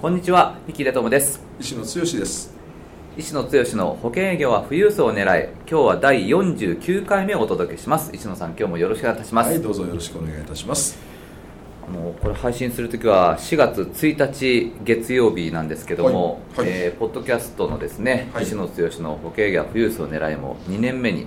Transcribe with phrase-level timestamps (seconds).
[0.00, 1.42] こんにちは三木出友です。
[1.58, 1.86] 石野剛
[2.20, 2.54] です。
[3.16, 8.12] 石野剛の保険営業は富裕層を狙い今日は第49回目をお届けします。
[8.14, 9.50] 石野さん今日もよろしくお願いいたします。
[9.50, 10.96] はいどうぞよろしくお願いいたします。
[11.84, 18.72] あのこれ配信するときは4月1日月曜日なんですけども、はいはい、えー、ポッドキャストのですね、はい、石野剛
[19.02, 21.26] の保険営業は富裕層を狙いも2年目に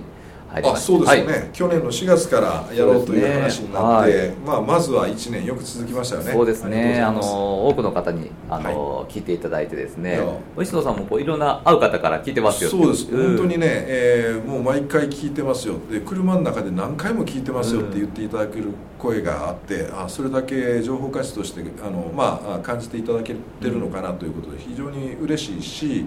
[0.54, 6.32] あそうですよね、はい、去年の4月からやろうという話になって、ねはい、まあ、まずは1年よく続きましたよね。
[6.32, 7.00] そうですね。
[7.00, 10.20] あの多くの方にあの、はい、聞いていただいてですね。
[10.60, 15.76] 石野さんもこういろんな会う方から聞いてますよそうです、うん、本当にね、えー、もう毎回聞いてますよ。
[15.90, 18.66] で車の中で何回も聞いてますよって言っていただける
[18.98, 26.06] 声があって、うん、あそれだけ情報価値としてあの、まあ、感じていただけてるのかなということで非常に嬉しいし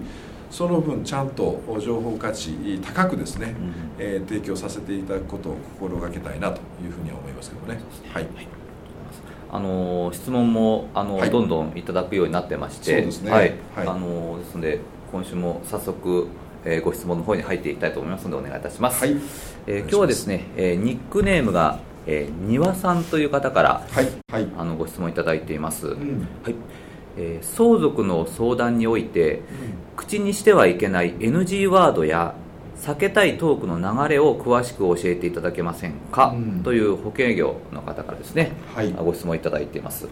[0.50, 7.80] その分ちゃんと情報価値高くですね、うん、えー、提供させていただくことを心がけたいなというふうには思いますけどね。
[8.12, 8.48] はい、はい
[9.48, 13.30] あの質問もあの、はい、どんどんいただくようになってまして、ね。
[13.30, 13.54] はい。
[13.74, 14.80] はい、あのですので
[15.12, 16.28] 今週も早速、
[16.64, 19.04] えー、ご質問の方に入っていきたいと思いますのでお願いいたします。
[19.04, 19.16] はい。
[19.66, 25.86] えー、今日はですね、えー、ニックネームが、えー、庭さんという方から、はい、はい、あのご質問いただいています。
[25.86, 26.54] うん、はい。
[27.16, 29.42] えー、相続の相談において、うん、
[29.96, 32.34] 口にしてはいけない NG ワードや
[32.76, 40.08] 避けたいトークの流れを詳しく教えていただけませんか、うん、という保険業の方からですね、はい、ご質問いただいています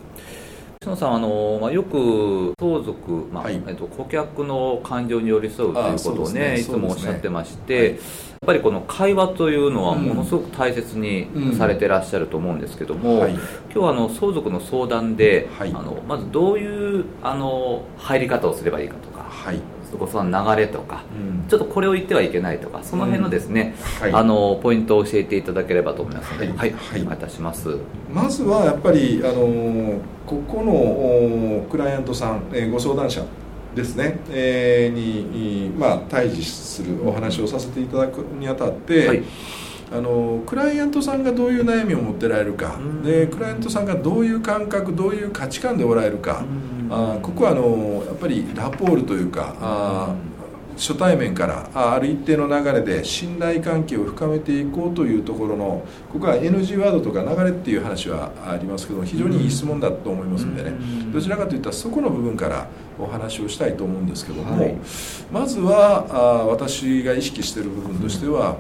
[0.85, 7.99] 篠さんあの、まあ、よく相続、まあ、はい、えっと、顧客の感情に寄り添うということをね、ね、いつもおっしゃってまして、ね
[8.45, 13.21] やっぱりこの会話というのはものすごく大切にされてらっしゃると思うんですけども、うん。
[13.21, 13.43] はい、今
[13.73, 19.23] 日はあの相続の相談で、はい、あのまずどういうあの入り方をすればいいかとか、
[19.99, 24.13] はい、その流れとか、うん、ちょっとこれを言ってはいけないとかその辺のですね、うん。
[24.13, 27.79] はい、あのポイントを教えていただければと思いますので、はい、はい、はい、お願いいたします。
[28.13, 33.25] まずはやっぱりあのここのクライアントさん、えー、ご相談者
[33.75, 39.23] ですね、えー、に、まあ、対峙するお話をさせていただくにあたって、はい、
[39.93, 46.45] あのクライアントさんがどういう悩みを持ってられるか、でクライアントさんがどういう感覚どういう価値観でおられるか、
[46.91, 50.15] あここはあのやっぱりラポールというか、あ
[50.77, 60.73] 初対面からある一定の流れで信頼関係を深めていこうというところのここは NG ワードとか流れっていう話はありますけど非常にいい質問だと思いますんでね。
[61.13, 62.67] どちらかといったらそこの部分から
[62.99, 64.77] お話をしたいと思うんですけども、はい、
[65.33, 68.57] まずはあ私が意識している部分としては、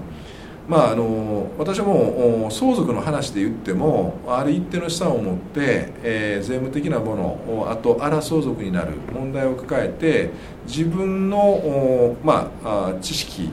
[0.67, 10.31] まあ、あの私も相続の話で言ってもある一定の資産を持って、えー、税務的なものあと荒相続になる問題を抱えて
[10.67, 13.51] 自分の、まあ、知識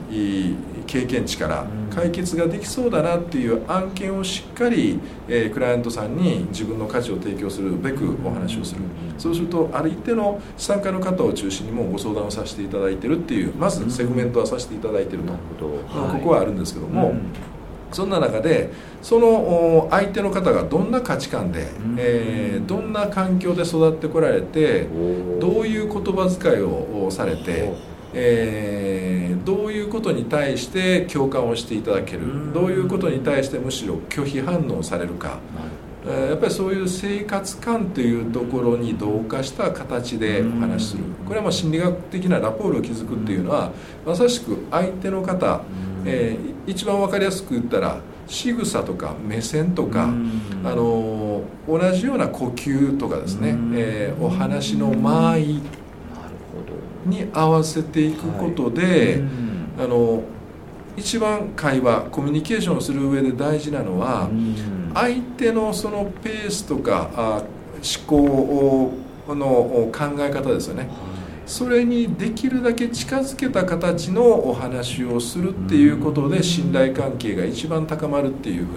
[0.86, 4.98] 経験値から解決ができそうだなっていう案件をしっかり、
[5.28, 8.80] えー、クライアントさんに自分の価値を提供するべくお話をする。
[9.18, 15.22] そうするとある一定の資産家の方を中心にもご相談をさせていただいてるっていうまずセグメントはさせていただいてる
[15.58, 17.14] と、ここはあるんですけども。
[17.92, 18.70] そんな中で
[19.02, 21.66] その相手の方がどんな価値観で、
[21.98, 24.86] えー、どんな環境で育ってこられて
[25.38, 27.70] どういう言葉遣いをされて、
[28.14, 35.38] えー、どういうことに対して共感をしていただけるどういうことに対してむしろ拒否反応されるか。
[36.04, 41.04] やっぱりそういう生活感というところに同化した形でお話しする。
[41.24, 43.70] これはまあ心理学的なラポールを築くっていうのは
[44.04, 45.60] まさしく相手の方
[46.04, 50.08] えー、一番分かりやすく言ったら仕草とか目線とか、あ
[50.74, 55.60] の同じような呼吸とかですね、えー、お話の間合い
[57.06, 59.22] に合わせていくことで、
[59.76, 60.22] はい、あの
[60.96, 64.28] 一番会話コミュニケーションをする上で大事なのは
[64.94, 67.42] 相手のそのペースとかあ
[67.82, 68.92] 思考
[69.28, 70.88] の考え方ですよね。
[71.46, 78.74] それにできるだけ近づけた形のお話をするっていうことで信頼関係が一番高まるっていうふう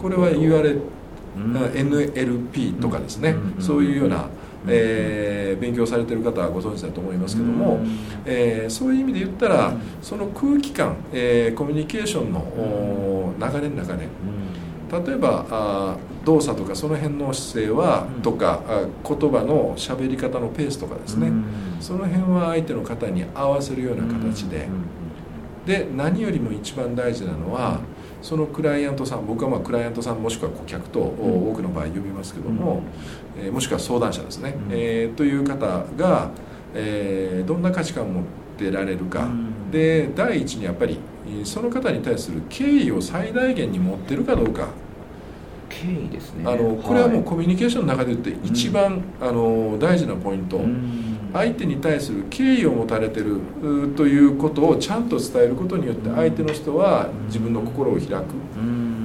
[0.00, 0.76] これは言われ
[1.36, 3.34] NLP とかですね。
[3.58, 4.28] そういうような
[4.68, 7.80] えー、勉強されてる方はご存知だと思いますけども、
[8.24, 9.72] えー、そういう意味で言ったら
[10.02, 14.08] その空気感、えー、コミュニケーションの流れの中で、
[15.06, 21.44] 例えばあ動作とかその辺の姿勢は、うん、とかあ言葉の喋り方のペースとかですね、うん、
[21.80, 24.68] その辺は相手の方に合わせるような形で、
[25.66, 27.80] で何よりも一番大事なのは、
[28.22, 32.82] そのクライアントさん僕はまあクライアントさんもしくは顧客と多くの場合呼びますけども、
[33.36, 36.30] うん、えー、もしくは相談者ですね、うん、えー、という方が、
[36.74, 38.24] えー、どんな価値観を持っ
[38.58, 40.98] てられるか、うん、で第一にやっぱり
[41.44, 44.68] その方に対する敬意を最大限に持ってるかどうか。
[45.68, 46.44] 敬意ですね。
[46.46, 50.58] あのこれはもうコミュニケーションの中で言って一番、あの大事なポイント、
[51.32, 53.40] 相手に対する敬意を持たれてる
[53.96, 58.24] ということをちゃんと伝えることによって相手の人は自分の心を開く。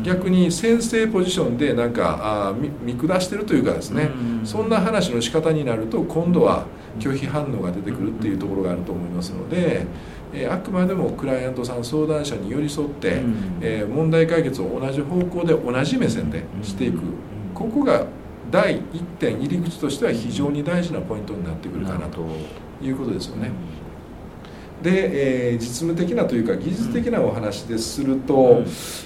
[0.03, 2.53] 逆に先生ポジションでなんかあ
[2.83, 4.09] 見下してるというかですね
[4.43, 6.65] そんな話の仕方になると今度は
[6.99, 9.85] 拒否反応が出てくるっていうところがあると思いますので。
[10.35, 13.21] えあくまでもクライアントさん相談者に寄り添って、
[13.61, 16.99] え問題解決を同じ方向で同じ目線でしていく。
[17.53, 18.07] ここが
[18.53, 22.23] 第1点入り口としては非常に大事なポイントになってくるかなと
[22.83, 23.49] いうことですよね。
[24.83, 28.65] で、えー、実務的なというか技術的なお話ですると、うん、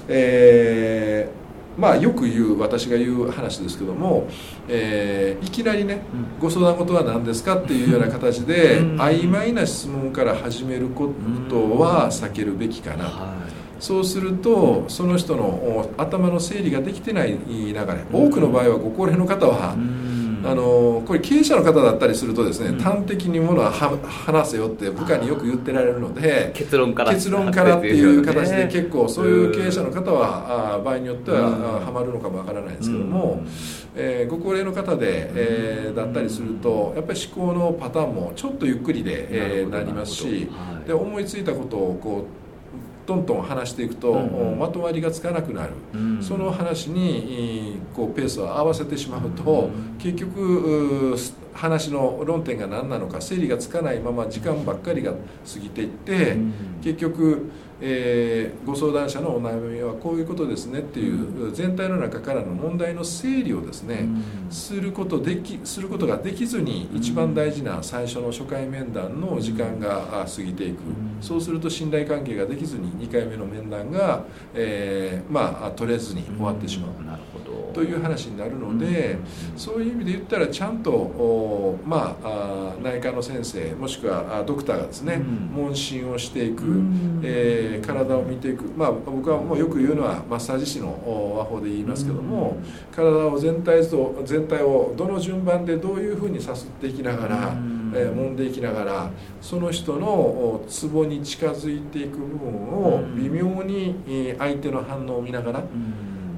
[0.10, 4.28] えー、まあ、よく言う私が言う話ですけども、
[4.68, 11.14] えー、いきなりね、うん、ご相談事は何ですかっていうような形で、うん、曖昧な質問から始めるこ
[11.48, 13.18] とは避けるべきかなと。
[13.18, 17.84] はいそうするとその人の頭の整理ができてない流れ。
[18.12, 19.76] 多くの場合はご高齢の方は
[20.44, 33.44] あのこれ経営者の方だったりするとですね、端的にものは話せよって部下によく言ってられるので結論から結論からっていう形で結構そういう経営者の方はあ場合によってははまるのかもわからないですけども、
[33.96, 40.50] えー、ご高齢の方で、えー、だったりするとやっぱり思考のパターンもちょっとゆっくりで、えー、なりますし、
[40.86, 42.37] で思いついたことをこう
[43.08, 51.16] どんどん話していくと、うん、まとまりがつかなくなる、うん、その話にこうペースを合わせてしまうと、うん、結局
[51.58, 55.18] 話の論点が何なのか整理がつかないまま時間ばっかりが過
[55.60, 56.38] ぎていって、
[56.82, 57.50] 結局
[57.80, 64.08] えー、ご相談者のお悩みはこういうことですねっていう全体の中からの問題の整理をですね、
[64.50, 70.80] することできすることができずに一番大事な最初の初回面談の時間が過ぎていく、
[71.22, 74.24] そうすると信頼関係ができずに2回目の面談が、
[74.56, 76.92] えー、まあ取れずに終わってしまう。
[77.74, 79.18] という話になるので、
[79.56, 86.64] そういう意味で言ったらちゃんとまあ内科の先生もしくはドクターがですね、問診をしていく、
[87.24, 88.64] えー、体を見ていく。
[88.76, 92.58] まあ僕はもうよく言うのはマッサージ師の和法で言いますけども、
[92.92, 97.54] 体を全体と全体をどの順番でどういうふうにさすっていきながら、
[97.94, 99.12] えー、揉んでいきながら
[99.42, 105.64] その人のツボに近づいていく部分を微妙に相手の反応を見ながら、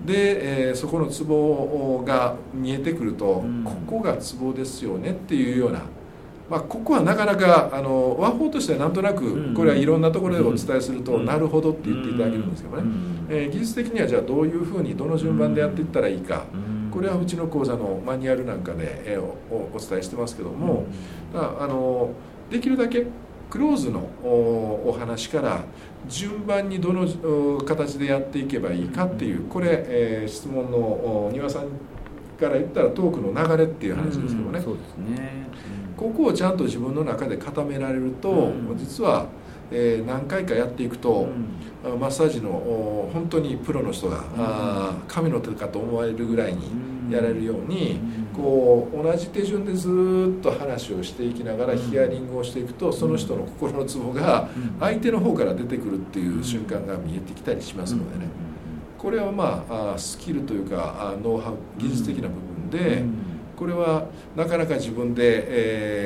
[0.09, 5.83] で、えー、そこのツボが見えてくると、うん、ここがツボですよねっていうような、
[6.49, 12.83] まあ、ここはなかなかあの和法としてはなんとなくこれはいろんなところでお伝えすると、なるほどって言っていただけるんですけどね、
[13.29, 16.45] えー、技術的にはじゃあどういうふうにどの順番でやっていったらいいか、
[16.91, 20.87] これはうちの講座のマニュアルなんかで、えー、おお伝えしてますけども、
[21.35, 22.13] あの
[22.49, 23.05] できるだけ
[23.49, 25.63] クローズのお話から
[26.07, 27.07] 順番にどの
[27.65, 31.63] 形でやっていけばいいかっていうこれ、えー、質問の丹羽さん
[32.39, 35.47] から言ったらトークの流れっていう話ですけどね,、そうですね。
[35.97, 39.25] ここをちゃんと自分の中で固められると、実は、
[39.69, 41.27] えー、何回かやっていくと、
[41.99, 46.59] マッサージの本当にプロの人が、あ神の手かと思われるぐらいに
[47.09, 47.99] やれるように、
[48.35, 54.49] こう同じ手順でずっと話をしていきながらヒアリングをしていくとその人の心のツボが
[54.79, 58.29] 相手の方から出てくるっていう瞬間が見えてきたりしますのでね。
[58.97, 63.03] これはまあスキルというかノウハウ技術的な部分で
[63.55, 64.05] これは
[64.37, 65.43] なかなか自分で、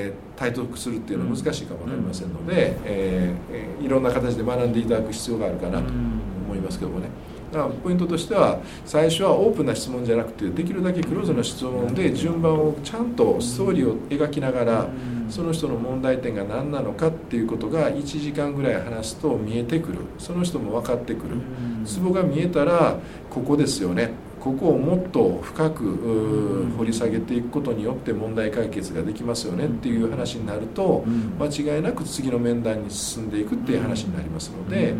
[0.07, 7.09] えー、体得するっていうのは難しいかも分かりませんので、えー、いろんな形で学んでいただく必要があるかなと思いますけどもね。
[7.53, 14.87] だからポイントとしては最初はオープンな質問じゃなくてできるだけクローズな質問で順番をちゃんとストーリーを描きながら
[15.29, 21.37] その人の問題点が何なのかっていうことが1時間ぐらい話すと見えてくるその人も分かってくる
[21.85, 22.97] ツボが見えたら
[23.29, 24.11] ここですよね
[24.43, 31.05] ここをもっと深く掘り下げていくことによって問題解決ができますよねっていう話になると
[31.39, 31.45] 間
[31.75, 34.95] 違いなく次の面談に進んでいくっていう話になりますので、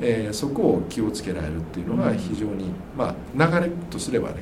[0.00, 4.36] えー、そこを気をつけられるっていうのが非常に、まあ、流れとすればね、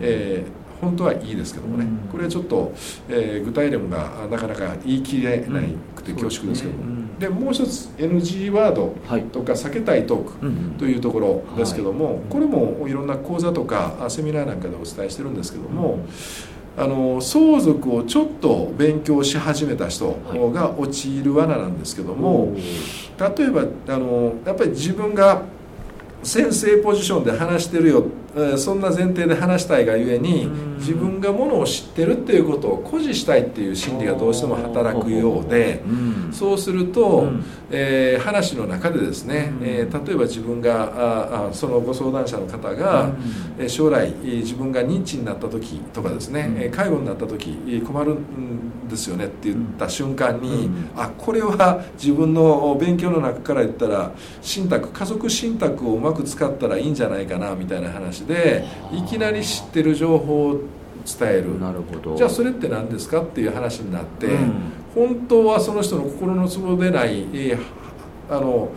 [0.00, 2.72] えー本当はいいですけどもね、これはちょっと、
[3.08, 5.60] えー、具体例がなかなか言い切れな
[5.94, 8.94] くて恐縮ですけども、でもう一つ NG ワード
[9.32, 16.00] とか避けたいトークというところですけども、これもいろんな講座とかセミナーなんかでお伝えしてるんですけども、
[16.76, 20.18] あの相続をちょっと勉強し始めた人
[20.52, 25.42] が陥る罠なんですけども、例えばあのやっぱり自分が
[26.22, 28.06] 先生ポジションで話してるよ
[28.56, 30.48] そんな前提で話したいがゆえに
[30.78, 35.82] 自分がものを知ってるっていうことを誇示したいっていう心理がどうしても働くようで
[36.32, 37.28] そうすると、
[37.70, 43.12] えー、話の中でですね、えー、例えば自分があそのご相談者の方が、
[43.58, 54.12] え将来自分が認知になった時とかですね介護になった時困るんですよねって言った瞬間に、あこれは自分の勉強の中から言ったら
[54.42, 60.60] 信託家族信託をうまく使ったらいいんじゃないかなみたいな話でいきなり知ってる情報を
[61.04, 61.58] 伝える。
[61.60, 62.16] なるほど。
[62.16, 64.52] じゃあそれって何ですかっていう話になって、うん、
[64.94, 68.70] 本当はその人の心の壺でない、えー、あの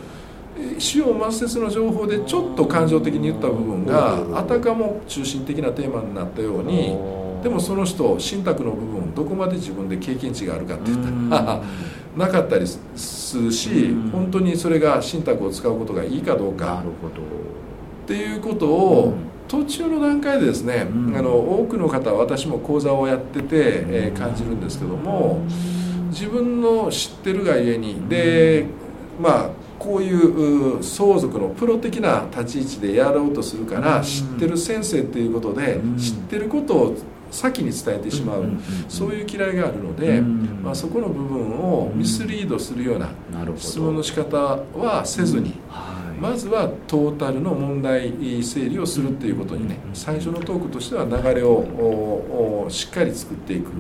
[0.79, 6.97] 死を抹殺の情報でちょっと感情的に言った部分があたかも中心的なテーマになったように
[7.43, 11.61] でもその人信託の部分どこまで自分で経験値があるかって言ったら
[12.17, 16.83] なかったりするし本当にそれが信託を使うことがいいかどうか。
[18.03, 19.13] っていうことを
[19.47, 25.41] 途中の段階でですね、うん、あの多くの方私も講座をやってて、えー、感じるんですけども
[26.09, 28.65] 自分の知ってるがゆえにで
[29.19, 29.49] まあ
[29.79, 36.97] こういう相続のプロ的な立ち位置でやろうとするから知ってる先生っていうことで知ってることを
[37.31, 38.45] 先に伝えてしまう
[38.87, 43.11] そういう嫌いがあるので、まあ、そこの部分をミスリードするような
[43.57, 45.53] 質問の仕方はせずに。
[46.19, 48.11] まずはトータルの問題
[48.43, 53.71] 整理をするっていうことにね最初のトークとしては流れをしっかり作っていく。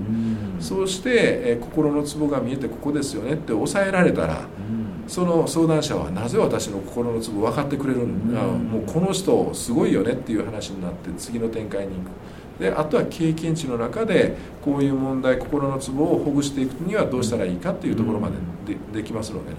[0.59, 4.41] そうして、え心のツボが見えてここですよねって抑えられたら
[5.07, 8.41] その相談者はなぜ私の心のツボ分かってくれるんだ？
[8.41, 12.05] もうこの人すごいよねっていう話になって次の展開に行く。
[12.59, 18.35] であとは経験値の中でこういう問題心のツボをほぐしていくにはどうしたらいいかっていうところまで
[18.93, 19.57] でできますのでね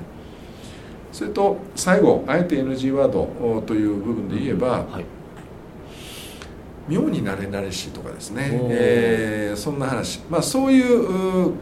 [1.12, 5.05] それと最後あえて NG ワードという部分で言えば、はい、
[6.88, 11.55] 妙になれなれしいとかですね、えー、そんな話、まあ、そういう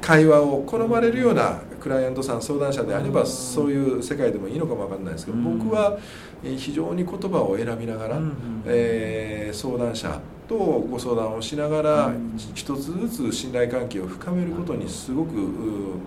[0.00, 5.98] 会話を好まれるようなクライアントさん相談者であればそういう世界でもいいのかも分かんないですけど僕は
[6.42, 8.20] 非常に言葉を選びながら、
[8.66, 10.20] えー、相談者
[10.52, 12.12] とご相談をしながら
[12.54, 15.30] 一つずつ信頼関係を深めることにすごく、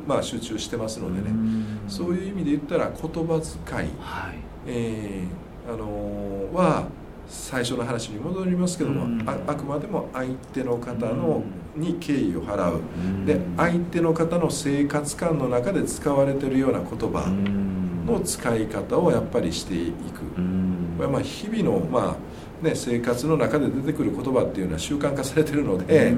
[0.08, 1.36] まあ、集中してますのでね。
[1.88, 4.36] そういう意味で言ったら言葉遣い、はい、
[4.68, 6.88] えー、あのー、は
[7.28, 11.44] 最初の話に戻りますけども、ああくまでも相手の方の
[11.76, 12.82] に敬意を払う、
[13.26, 17.28] で相手の方の生活感の中で使われてるような言葉
[18.06, 20.22] の使い方をやっぱりしていく、
[20.98, 22.16] これはまあ日々のまあ
[22.62, 26.16] ね、生活の中で出てくる言葉っていうのは習慣化されてるので、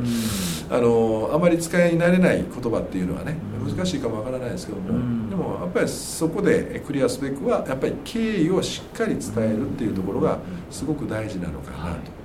[0.70, 4.88] あのあまり使い慣れない言葉っていうのはね難しいかもわからないですけども、
[5.30, 10.40] でもやっぱりそこでクリアすべくはやっぱり敬意をしっかり伝えるっていうところが
[10.70, 12.18] すごく大事なのかなと。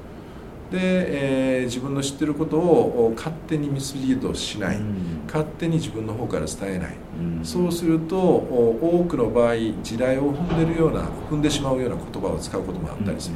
[0.73, 0.79] で、
[1.59, 4.79] えー、自分の知ってることを勝手にミスリードしない、
[5.27, 6.97] 勝手に自分の方から伝えない、
[7.43, 13.35] そうすると多くの場合地雷を踏んでるような踏んでしまうような言葉を使うこともあったりする。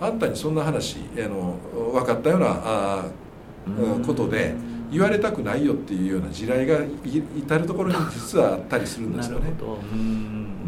[0.00, 1.56] あんたにそんな話あの
[1.92, 3.04] 分かったようなあ
[4.06, 4.54] ことで
[4.90, 6.78] 言われたくないよっていうような地雷が
[7.36, 9.52] 至る所に実はあったりするんですよね。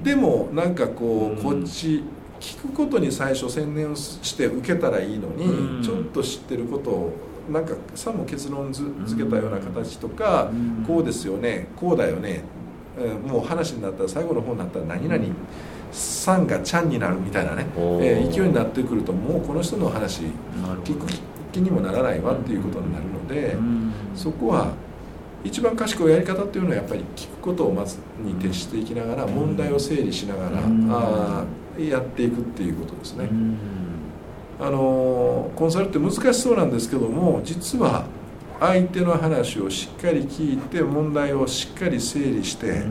[0.03, 2.03] でもなんかこうこっち
[2.41, 7.13] 聞くことに最初専念をして受けたらいいのにちょっと知ってることを
[7.51, 10.51] なんかさも結論づけたような形とか
[10.87, 12.43] こうですよねこうだよね
[13.27, 15.25] もう話になったら最後の方になったら何々
[15.93, 20.23] さんがちゃんになるみたいなね、えー、勢いになってくるともうこの人の話
[20.85, 21.07] 聞く
[21.53, 23.57] 気にもならないわっていうことになるので、
[24.15, 24.73] そこは
[25.43, 31.45] 一番賢いやり方っていうのはやっぱり聞くことをまずに徹していきながら問題を整理しながら、あ
[31.79, 33.29] やっていくっていうことですね。
[34.61, 38.05] あのコンサルって難しそうなんですけども実は
[38.61, 42.85] 相手の話をしっかり聞いて問題をしっかり整理して、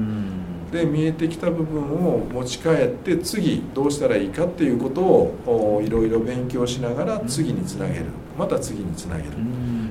[0.72, 8.06] で見えてきた部分を持ち帰って次どうしたらいいかっていうことをいろいろ勉強しながら次につなげる。
[8.38, 9.30] また次につなげる、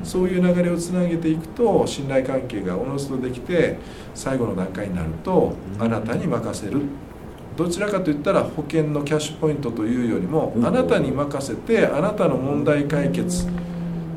[0.02, 3.76] そういう流れをつなげていくと信頼関係がおのずとできて
[4.14, 6.80] 最後の段階になるとあなたに任せる。
[7.58, 13.46] どちらかといったら保険のキャッシュポイントというよりもあなたに任せてあなたの問題解決。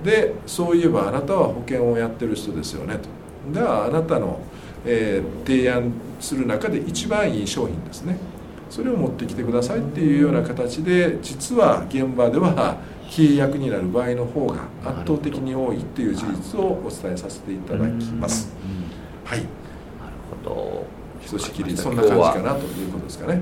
[0.03, 3.53] でそういえばあなたは保険をやってる人ですよねと。
[3.53, 4.39] ではあなたの、
[4.85, 5.91] えー、提案
[6.21, 8.17] する中で一番いい商品ですね
[8.69, 12.77] それを持ってきてくださいっていうような形で実は現場では
[13.09, 18.53] 契約になる場合の方が圧倒的に多いっていう事実をお伝えさせていただきます。
[19.25, 19.39] はい。
[19.39, 19.49] なる
[20.45, 20.85] ほど。
[21.19, 23.41] ひとしきりそんな感じかなということですかね。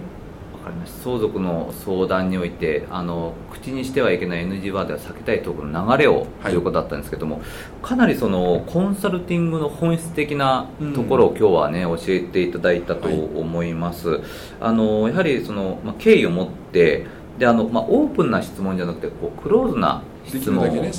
[0.70, 1.04] かりました。
[1.04, 7.42] 相続の相談においてあの口にしてはいけない NG ワードは避けたいところの流れを、ということだったんですけども
[7.82, 14.22] かなりそのコンサルティングの本質的なところを今日はね、教えていただいたと思います、はい、
[14.62, 17.06] あのやはりその、まあ、敬意を持って
[17.38, 20.94] であの、まあ、オープンな質問じゃなくてこうクローズな質問を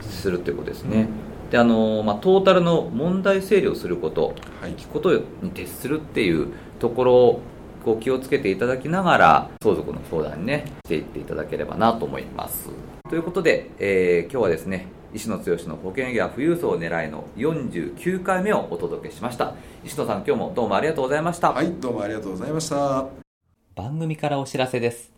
[0.00, 1.08] するということですね、
[1.50, 7.40] であのまあ、トータルの問題整理をすること、はい、聞くことに徹するっていうところ
[7.84, 12.70] こう気をつけていただきながら相続の相談にねしていっていただければなと思います。
[13.08, 19.54] ということで、えー、今日はですね石野剛の保険や富裕層を狙いの49回目をお届けしました。
[19.84, 21.52] 石野さん今日もどうもありがとうございました。
[21.52, 23.06] はいどうもありがとうございました。
[23.74, 25.12] 番組からお知らせです。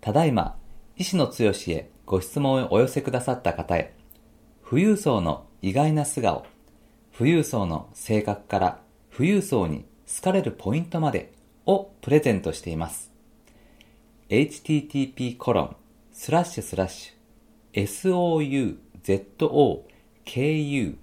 [0.00, 0.56] ただいま
[0.96, 1.32] 石野剛
[1.68, 3.94] へご質問をお寄せくださった方へ
[4.68, 6.44] 富裕層の意外な素顔
[7.16, 8.80] 富裕層の性格から
[9.16, 11.32] 富裕層に好かれるポイントまで
[11.66, 13.10] をプレゼントしています。
[14.28, 15.76] http コロン
[16.12, 17.12] スラッシュスラッシュ
[17.74, 18.76] souzokujigyou
[19.44, 19.82] shou
[20.24, 21.02] kei-c.com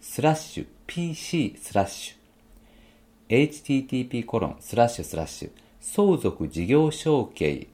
[0.00, 7.68] スラッシュ pc スラッシュ http コロンスラッシュスラッシュ相続事業承継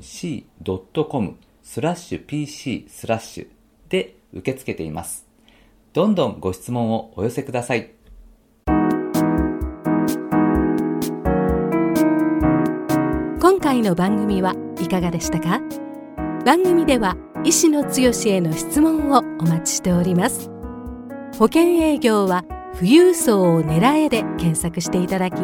[0.00, 3.46] c.com スラッシュ pc スラッシュ
[3.88, 5.26] で受け付けています。
[5.92, 7.90] どんどんご質問をお寄せください。
[13.40, 15.60] 今回の番組はいかがでしたか？
[16.44, 20.48] 番組では医師の強への質問をお待ちしております
[21.38, 25.36] 保険営業は富裕層を狙えで検索していただき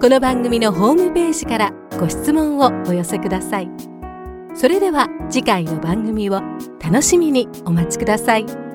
[0.00, 3.70] この番組のホームページからご質問をお寄せください
[4.54, 6.40] それでは次回の番組を
[6.82, 8.71] 楽しみにお待ちください。